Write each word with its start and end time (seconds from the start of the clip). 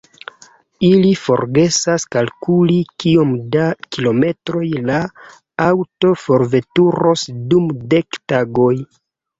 Ili 0.87 1.11
forgesas 1.25 2.05
kalkuli 2.15 2.79
kiom 3.03 3.35
da 3.57 3.67
kilometroj 3.97 4.65
la 4.89 4.99
aŭto 5.71 6.17
forveturos 6.27 7.31
dum 7.55 7.73
dek 7.95 8.25
tagoj. 8.35 8.75